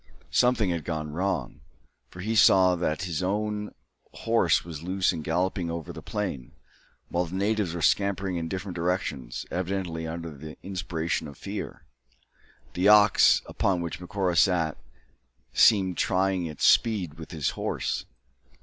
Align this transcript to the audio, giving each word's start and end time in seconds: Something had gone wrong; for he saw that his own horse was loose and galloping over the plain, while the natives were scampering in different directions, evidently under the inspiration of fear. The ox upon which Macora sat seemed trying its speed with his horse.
Something 0.31 0.71
had 0.71 0.83
gone 0.83 1.13
wrong; 1.13 1.59
for 2.09 2.21
he 2.21 2.35
saw 2.35 2.75
that 2.75 3.03
his 3.03 3.21
own 3.21 3.71
horse 4.13 4.65
was 4.65 4.81
loose 4.81 5.11
and 5.11 5.23
galloping 5.23 5.69
over 5.69 5.93
the 5.93 6.01
plain, 6.01 6.53
while 7.09 7.25
the 7.25 7.35
natives 7.35 7.75
were 7.75 7.83
scampering 7.83 8.35
in 8.35 8.47
different 8.47 8.75
directions, 8.75 9.45
evidently 9.51 10.07
under 10.07 10.31
the 10.31 10.57
inspiration 10.63 11.27
of 11.27 11.37
fear. 11.37 11.83
The 12.73 12.87
ox 12.87 13.43
upon 13.45 13.81
which 13.81 13.99
Macora 14.01 14.35
sat 14.35 14.75
seemed 15.53 15.99
trying 15.99 16.47
its 16.47 16.65
speed 16.65 17.19
with 17.19 17.29
his 17.29 17.51
horse. 17.51 18.07